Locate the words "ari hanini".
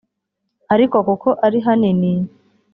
1.45-2.11